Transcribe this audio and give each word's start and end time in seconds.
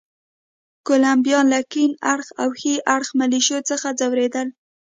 کولمبیایان 0.87 1.45
له 1.53 1.59
کیڼ 1.71 1.91
اړخه 2.13 2.33
او 2.41 2.49
ښي 2.59 2.73
اړخه 2.95 3.13
ملېشو 3.19 3.57
څخه 3.69 3.87
ځورېدل. 3.99 4.47